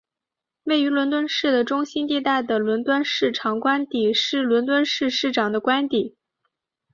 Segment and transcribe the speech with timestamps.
[0.63, 6.17] 位于伦敦市的中心地带的伦敦市长官邸是伦敦市市长的官邸。